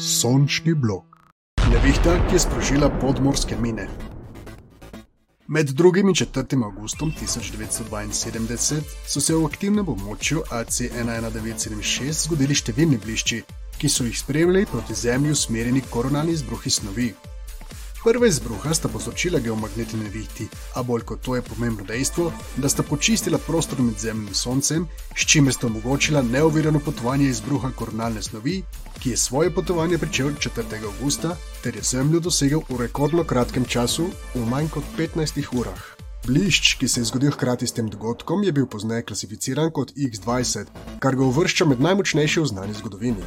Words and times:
Sončni 0.00 0.74
blok. 0.74 1.04
Nevihta, 1.70 2.14
ki 2.28 2.34
je 2.34 2.38
sprožila 2.40 2.88
podmorske 3.00 3.56
mine. 3.60 3.88
Med 5.48 5.68
2. 5.68 6.00
in 6.00 6.14
4. 6.14 6.64
augustom 6.64 7.12
1972 7.20 8.80
so 9.06 9.20
se 9.20 9.34
v 9.34 9.44
aktivnem 9.44 9.88
območju 9.88 10.46
AC-11976 10.48 12.24
zgodili 12.24 12.56
številni 12.56 12.96
blišči, 12.96 13.42
ki 13.76 13.88
so 13.92 14.06
jih 14.08 14.16
spremljali 14.16 14.70
proti 14.72 14.96
Zemlji 14.96 15.36
usmerjeni 15.36 15.82
koronalni 15.90 16.32
izbruhi 16.32 16.70
snovi. 16.70 17.10
Prva 18.00 18.26
izbruha 18.26 18.72
sta 18.74 18.88
povzročila 18.88 19.38
geomagnetne 19.44 20.00
nevihti, 20.00 20.46
a 20.74 20.82
bolj 20.82 21.04
kot 21.10 21.20
to 21.20 21.36
je 21.36 21.42
pomembno 21.44 21.84
dejstvo, 21.84 22.32
da 22.56 22.68
sta 22.72 22.82
počistila 22.82 23.38
prostor 23.38 23.82
med 23.84 24.00
Zemljo 24.00 24.32
in 24.32 24.34
Soncem, 24.34 24.88
s 25.12 25.28
čimer 25.28 25.52
sta 25.52 25.68
omogočila 25.68 26.22
neovirano 26.22 26.80
potovanje 26.80 27.28
izbruha 27.28 27.74
koronalne 27.76 28.22
snovi, 28.22 28.62
ki 29.00 29.10
je 29.10 29.16
svoje 29.16 29.50
potovanje 29.54 29.98
pričel 29.98 30.28
4. 30.28 30.84
augusta 30.84 31.36
ter 31.62 31.76
je 31.76 31.82
Zemljo 31.82 32.20
dosegel 32.20 32.60
v 32.68 32.76
rekordno 32.80 33.24
kratkem 33.24 33.64
času, 33.64 34.10
v 34.34 34.44
manj 34.46 34.68
kot 34.68 34.84
15 34.98 35.46
urah. 35.52 35.80
Blišč, 36.26 36.74
ki 36.76 36.88
se 36.88 37.00
je 37.00 37.04
zgodil 37.04 37.32
hkrati 37.32 37.66
s 37.66 37.72
tem 37.72 37.88
dogodkom, 37.88 38.44
je 38.44 38.52
bil 38.52 38.66
pozneje 38.66 39.02
klasificiran 39.02 39.70
kot 39.72 39.92
X-20, 39.96 40.66
kar 41.00 41.16
ga 41.16 41.24
uvršča 41.24 41.64
med 41.64 41.80
najmočnejše 41.80 42.40
v 42.40 42.46
znani 42.46 42.74
zgodovini. 42.76 43.24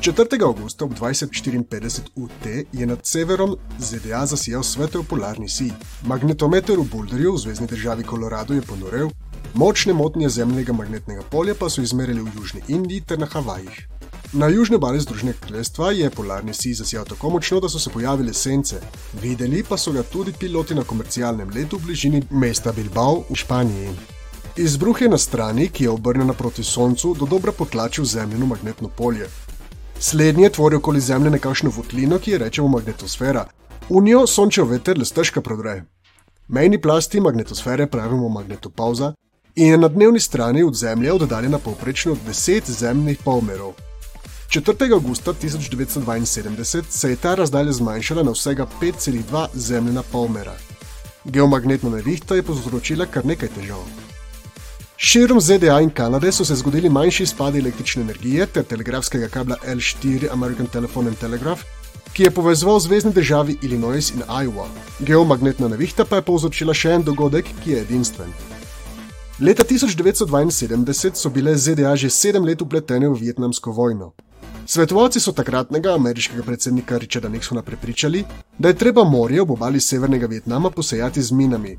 4. 0.00 0.42
augusta 0.42 0.84
ob 0.84 0.94
20:54 0.94 2.00
UT 2.14 2.46
je 2.72 2.86
nad 2.86 3.06
severom 3.06 3.56
ZDA 3.78 4.26
zasijal 4.26 4.62
svetel 4.62 5.02
polarni 5.02 5.48
sij. 5.48 5.72
Magnetometer 6.06 6.78
v 6.78 6.84
Boulderju 6.92 7.34
v 7.34 7.38
zvezdni 7.38 7.66
državi 7.66 8.04
Colorado 8.04 8.54
je 8.54 8.62
ponorel, 8.62 9.10
močne 9.54 9.92
motnje 9.92 10.28
zemljega 10.28 10.72
magnetnega 10.72 11.22
polja 11.30 11.54
pa 11.54 11.70
so 11.70 11.82
izmerili 11.82 12.20
v 12.20 12.30
Južni 12.36 12.62
Indiji 12.68 13.00
ter 13.00 13.18
na 13.18 13.26
Havajih. 13.26 13.93
Na 14.36 14.48
južni 14.48 14.76
obali 14.76 15.00
Združenega 15.00 15.38
kraljestva 15.40 15.90
je 15.90 16.10
polarni 16.10 16.54
sij 16.54 16.74
zasijal 16.74 17.04
tako 17.04 17.30
močno, 17.30 17.60
da 17.60 17.68
so 17.68 17.78
se 17.78 17.90
pojavile 17.90 18.32
sence, 18.34 18.80
videli 19.22 19.62
pa 19.68 19.76
so 19.78 19.92
ga 19.92 20.02
tudi 20.02 20.32
piloti 20.40 20.74
na 20.74 20.82
komercialnem 20.82 21.50
letu 21.54 21.78
v 21.78 21.86
bližini 21.86 22.22
mesta 22.30 22.72
Bilbao 22.72 23.22
v 23.30 23.36
Španiji. 23.36 23.90
Izbruh 24.56 25.02
je 25.02 25.08
na 25.08 25.18
strani, 25.18 25.68
ki 25.68 25.84
je 25.84 25.90
obrnjena 25.90 26.32
proti 26.32 26.64
Soncu, 26.64 27.14
do 27.14 27.26
dobra 27.26 27.52
potlačil 27.52 28.04
zemljino 28.04 28.46
magnetno 28.46 28.88
polje. 28.88 29.28
Slednje 29.98 30.50
tvori 30.50 30.76
okoli 30.76 31.00
Zemlje 31.00 31.30
nekakšno 31.30 31.70
votlino, 31.76 32.18
ki 32.18 32.30
je 32.30 32.38
rečemo 32.38 32.68
magnetosfera. 32.68 33.46
V 33.88 34.02
njo 34.02 34.26
sončev 34.26 34.66
veter 34.66 34.98
le 34.98 35.04
stežka 35.04 35.40
prodre. 35.40 35.84
Mejni 36.48 36.80
plasti 36.80 37.20
magnetosfere 37.20 37.86
pravimo 37.86 38.28
magnetopauza 38.28 39.14
in 39.54 39.66
je 39.66 39.78
na 39.78 39.88
dnevni 39.88 40.20
strani 40.20 40.62
od 40.62 40.74
Zemlje 40.74 41.12
oddaljena 41.12 41.58
povprečno 41.58 42.16
10 42.26 42.70
zemljnih 42.70 43.18
polmerov. 43.24 43.83
4. 44.54 44.92
augusta 44.92 45.32
1972 45.32 46.82
se 46.88 47.10
je 47.10 47.16
ta 47.16 47.34
razdalja 47.34 47.72
zmanjšala 47.72 48.22
na 48.22 48.30
vsega 48.30 48.66
5,2 48.80 49.48
zemljina 49.54 50.02
polmera. 50.02 50.54
Geomagnetna 51.24 51.90
nevihta 51.90 52.34
je 52.34 52.42
povzročila 52.42 53.06
kar 53.06 53.26
nekaj 53.26 53.48
težav. 53.48 53.82
Širom 54.96 55.40
ZDA 55.40 55.80
in 55.80 55.90
Kanade 55.90 56.32
so 56.32 56.44
se 56.44 56.54
zgodili 56.54 56.88
manjši 56.88 57.22
izpadi 57.22 57.58
električne 57.58 58.02
energije 58.02 58.46
ter 58.46 58.64
telegrafskega 58.64 59.28
kabla 59.28 59.56
L4 59.66 60.28
American 60.32 60.66
Telephone 60.66 61.08
and 61.08 61.18
Telegraph, 61.18 61.62
ki 62.12 62.22
je 62.22 62.30
povezoval 62.30 62.80
zvezdni 62.80 63.12
državi 63.12 63.58
Illinois 63.62 64.10
in 64.10 64.22
Iowa. 64.28 64.68
Geomagnetna 65.00 65.68
nevihta 65.68 66.04
pa 66.04 66.16
je 66.16 66.28
povzročila 66.30 66.74
še 66.74 66.92
en 66.94 67.02
dogodek, 67.02 67.50
ki 67.64 67.70
je 67.70 67.80
edinstven. 67.80 68.30
Leta 69.40 69.64
1972 69.64 71.14
so 71.14 71.30
bile 71.30 71.56
ZDA 71.58 71.96
že 71.96 72.10
sedem 72.10 72.44
let 72.44 72.62
upletene 72.62 73.08
v 73.08 73.18
vietnamsko 73.18 73.72
vojno. 73.72 74.14
Svetovalci 74.66 75.20
so 75.20 75.32
takratnega 75.32 75.94
ameriškega 75.94 76.42
predsednika 76.42 76.98
Richarda 76.98 77.28
Nixona 77.28 77.62
prepričali, 77.62 78.24
da 78.58 78.68
je 78.68 78.74
treba 78.74 79.04
morje 79.04 79.42
ob 79.42 79.50
obali 79.50 79.80
severnega 79.80 80.26
Vietnama 80.26 80.70
posejati 80.70 81.22
z 81.22 81.32
minami, 81.32 81.78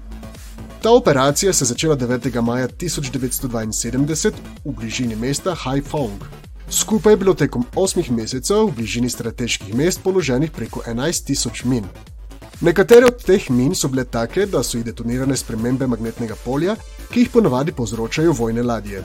Ta 0.85 0.91
operacija 0.91 1.53
se 1.53 1.63
je 1.63 1.67
začela 1.67 1.95
9. 1.97 2.41
maja 2.41 2.67
1972 2.67 4.31
v 4.65 4.71
bližini 4.71 5.15
mesta 5.15 5.55
Haiphong. 5.55 6.21
Skupaj 6.69 7.13
je 7.13 7.17
bilo 7.17 7.33
tekom 7.33 7.65
8 7.75 8.11
mesecev 8.11 8.67
v 8.67 8.75
bližini 8.75 9.09
strateških 9.09 9.73
mest 9.75 10.03
položenih 10.03 10.51
preko 10.51 10.83
11 10.87 11.25
tisoč 11.25 11.63
min. 11.63 11.83
Nekatere 12.61 13.05
od 13.05 13.23
teh 13.23 13.49
min 13.49 13.73
so 13.75 13.87
bile 13.87 14.05
take, 14.05 14.45
da 14.45 14.63
so 14.63 14.77
jih 14.77 14.85
detonirane 14.85 15.37
spremembe 15.37 15.87
magnetnega 15.87 16.35
polja, 16.45 16.75
ki 17.09 17.19
jih 17.19 17.33
ponavadi 17.33 17.71
povzročajo 17.71 18.31
vojne 18.31 18.63
ladje. 18.63 19.01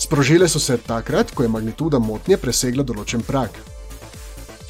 Sprožile 0.00 0.48
so 0.48 0.58
se 0.58 0.78
takrat, 0.78 1.30
ko 1.30 1.42
je 1.42 1.48
magnituda 1.52 1.98
motnje 2.00 2.38
presegla 2.40 2.84
določen 2.88 3.20
prak. 3.20 3.58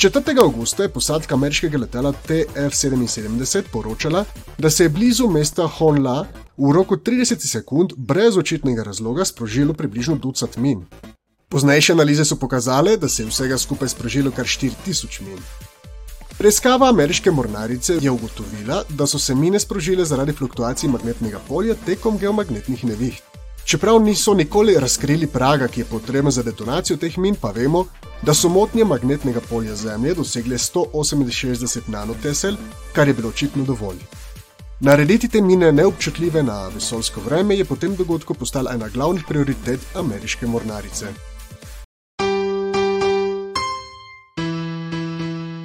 4. 0.00 0.34
augusta 0.42 0.82
je 0.82 0.90
posadka 0.90 1.36
ameriškega 1.36 1.78
letala 1.78 2.10
TF-77 2.26 3.68
poročala, 3.70 4.24
da 4.58 4.70
se 4.70 4.88
je 4.88 4.88
blizu 4.88 5.28
mesta 5.30 5.68
Honla 5.76 6.24
v 6.56 6.72
roku 6.74 6.96
30 6.96 7.46
sekund 7.46 7.94
brez 7.96 8.36
očitnega 8.36 8.82
razloga 8.82 9.24
sprožilo 9.24 9.74
približno 9.74 10.16
ducat 10.16 10.56
min. 10.56 10.82
Poznejše 11.48 11.92
analize 11.92 12.24
so 12.24 12.36
pokazale, 12.36 12.96
da 12.96 13.08
se 13.08 13.22
je 13.22 13.30
vsega 13.30 13.58
skupaj 13.58 13.94
sprožilo 13.94 14.34
kar 14.34 14.46
4000 14.46 15.22
min. 15.28 15.38
Preiskava 16.38 16.88
ameriške 16.88 17.30
mornarice 17.30 18.00
je 18.00 18.10
ugotovila, 18.10 18.82
da 18.88 19.06
so 19.06 19.18
se 19.18 19.34
mine 19.34 19.60
sprožile 19.60 20.04
zaradi 20.04 20.32
fluktuacij 20.32 20.88
magnetnega 20.90 21.38
polja 21.48 21.74
tekom 21.86 22.18
geomagnetnih 22.18 22.84
neviht. 22.84 23.29
Čeprav 23.70 24.00
niso 24.02 24.34
nikoli 24.34 24.74
razkrili 24.80 25.26
praga, 25.26 25.68
ki 25.68 25.80
je 25.80 25.84
potreben 25.84 26.30
za 26.30 26.42
detonacijo 26.42 26.96
teh 26.96 27.18
min, 27.18 27.36
pa 27.40 27.50
vemo, 27.50 27.84
da 28.22 28.34
so 28.34 28.48
motnje 28.48 28.84
magnetnega 28.84 29.40
polja 29.50 29.76
Zemlje 29.76 30.14
dosegle 30.14 30.58
168 30.58 31.80
nanotesel, 31.86 32.56
kar 32.92 33.08
je 33.08 33.14
bilo 33.14 33.28
očitno 33.28 33.64
dovolj. 33.64 34.00
Narediti 34.80 35.28
te 35.28 35.40
mine 35.40 35.72
neobčutljive 35.72 36.42
na 36.42 36.68
vesoljsko 36.74 37.20
vreme 37.20 37.56
je 37.56 37.64
po 37.64 37.76
tem 37.76 37.94
dogodku 37.96 38.34
postala 38.34 38.74
ena 38.74 38.88
glavnih 38.88 39.24
prioritet 39.28 39.80
ameriške 39.94 40.46
mornarice. 40.46 41.06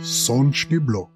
Sončni 0.04 0.80
blok. 0.80 1.16